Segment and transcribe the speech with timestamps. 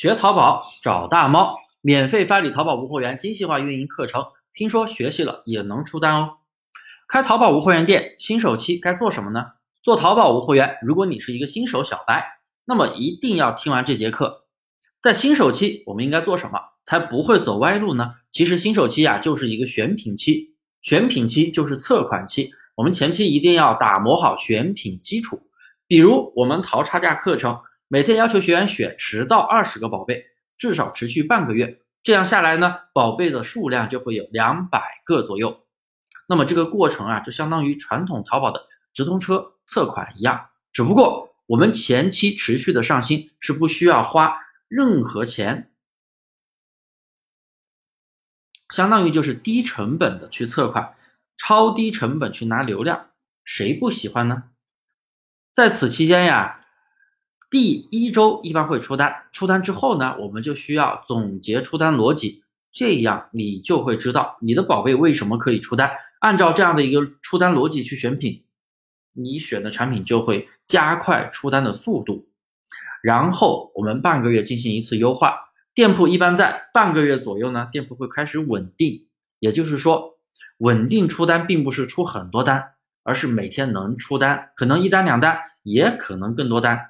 [0.00, 6.38] 学淘宝找大猫，免费发你淘宝无货源精细化运营课程，听说学习了也能出单哦。
[7.06, 9.44] 开淘宝无货源店，新手期该做什么呢？
[9.82, 12.24] 做淘宝无货源，如果你是一个新手小白，
[12.64, 14.46] 那么一定要听完这节课。
[15.02, 18.14] 在新手期，我们应该做什么才不会走歪路呢？
[18.32, 22.50] 其实新手期呀，就是一个选品期，选品期就是测款期。
[22.74, 25.42] 我们前期一定要打磨好选品基础，
[25.86, 27.60] 比如我们淘差价课程。
[27.92, 30.24] 每天要求学员选十到二十个宝贝，
[30.56, 35.66] 至少持续半个月，这样下来呢，宝贝的数量就会有两百个左右。
[36.28, 38.64] 那么这个过程啊，就相当于传统淘宝的
[38.94, 44.38] 直通车测款一样，只不过我们前期持续的上新是不需要花
[44.68, 45.72] 任何钱，
[48.72, 50.94] 相当于就是低成本的去测款，
[51.36, 53.10] 超低成本去拿流量，
[53.44, 54.44] 谁不喜欢呢？
[55.52, 56.59] 在此期间呀。
[57.50, 65.90] 第一周一般会出单，出单之后呢，我们就需要总结出单逻辑，这样你就会知道你的宝贝为什么可以出单。
[66.20, 68.44] 按照这样的一个出单逻辑去选品，
[69.14, 72.28] 你选的产品就会加快出单的速度。
[73.02, 75.34] 然后我们半个月进行一次优化，
[75.74, 79.08] 店铺一般在半个月左右呢，店铺会开始稳定。
[79.40, 80.18] 也就是说，
[80.58, 86.89] 稳定出单并不是出很多单，而是每天能出单，可能一单两单，也可能更多单。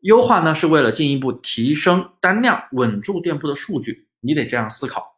[0.00, 4.08] 优化呢，是为了进一步提升单量，稳住店铺的数据。
[4.20, 5.16] 你得这样思考：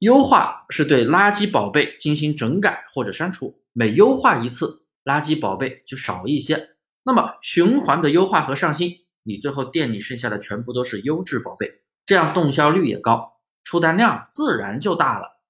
[0.00, 6.70] 优化是对垃圾宝贝进行整改或者删除，每优化一次，垃圾宝贝就少一些。
[7.04, 15.40] 那么循环的优化和上新，你最后店里剩下的全部都是优质宝贝，这样动销率也高，出单量自然就大了。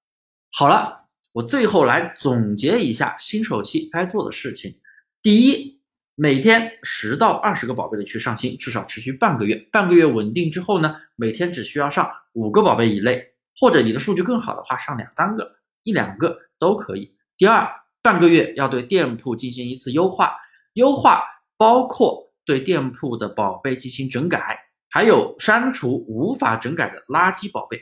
[0.51, 4.79] 好了，我最后来总结一下新手期该做的事情：
[5.21, 5.78] 第一。
[6.21, 9.55] 每天十到二十个宝贝的去上新，至少持续半个月。
[9.71, 13.25] 半个月稳定之后呢，每天只需要上五个宝贝以内，
[13.57, 15.49] 或者你的数据更好的话，上两三个、
[15.83, 17.15] 一两个都可以。
[17.37, 17.65] 第二，
[18.01, 20.35] 半个月要对店铺进行一次优化，
[20.73, 21.23] 优化
[21.55, 24.59] 包括对店铺的宝贝进行整改，
[24.89, 27.79] 还有删除无法整改的垃圾宝贝。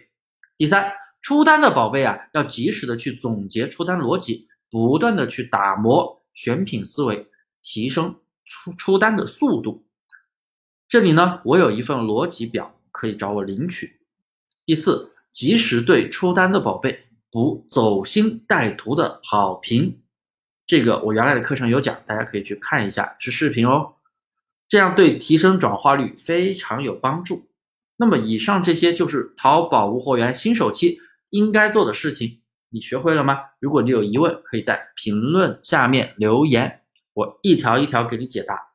[0.60, 0.94] 第三，
[1.24, 7.26] 出单的宝贝啊，要及时的去总结出单逻辑，不断的去打磨选品思维，
[7.64, 8.16] 提升。
[8.48, 9.86] 出出单的速度，
[10.88, 14.00] 这里呢，我有一份逻辑表可以找我领取。
[14.66, 20.02] 第四，及时对出单的宝贝补走心带图的好评，
[20.66, 23.96] 这个我原来的课程有讲，大家可以去看一下，是视频哦。
[24.70, 27.50] 这样对提升转化率非常有帮助。
[27.98, 33.40] 那么以上这些就是淘宝无货源新手期应该做的事情，你学会了吗？
[33.60, 36.82] 如果你有疑问，可以在评论下面留言。
[37.18, 38.67] 我一条一条给你解答。